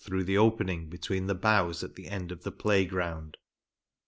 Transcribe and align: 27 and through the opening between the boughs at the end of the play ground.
27 0.03 0.15
and 0.17 0.25
through 0.27 0.33
the 0.33 0.37
opening 0.39 0.89
between 0.89 1.27
the 1.27 1.35
boughs 1.35 1.83
at 1.83 1.93
the 1.93 2.07
end 2.07 2.31
of 2.31 2.41
the 2.41 2.51
play 2.51 2.85
ground. 2.85 3.37